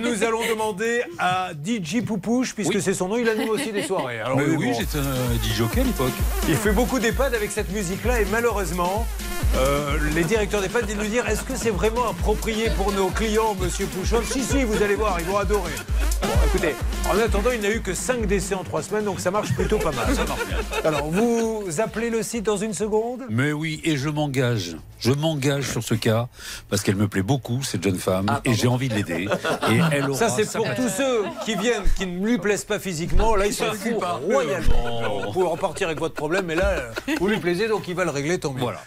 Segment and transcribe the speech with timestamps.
[0.00, 4.20] nous allons demander à DJ Poupouche, puisque c'est son nom, il anime aussi des soirées.
[4.20, 6.12] Alors, oui, j'étais un DJ à l'époque.
[6.48, 9.06] Il fait beaucoup d'EHPAD avec cette musique-là et malheureusement,
[9.56, 13.56] euh, les directeurs d'EHPAD disent nous dire est-ce que c'est vraiment approprié pour nos clients,
[13.60, 15.72] monsieur Pouchon Si, si, vous allez voir, ils vont adorer.
[16.22, 16.74] Bon, écoutez,
[17.10, 19.78] en attendant, il n'a eu que 5 décès en 3 semaines, donc ça marche plutôt
[19.78, 20.14] pas mal.
[20.14, 20.58] Ça marche bien.
[20.84, 23.22] Alors, vous appelez le site dans une seconde?
[23.30, 24.76] Mais oui, et je m'engage.
[24.98, 26.28] Je m'engage sur ce cas
[26.68, 29.28] parce qu'elle me plaît beaucoup, cette jeune femme, ah, et j'ai envie de l'aider.
[29.70, 33.34] Et elle Ça, c'est pour tous ceux qui viennent, qui ne lui plaisent pas physiquement.
[33.34, 35.24] Là, ils sont fous royalement.
[35.26, 38.10] Vous pouvez repartir avec votre problème, mais là, vous lui plaisez, donc il va le
[38.10, 38.60] régler, tant mieux.
[38.60, 38.82] Voilà.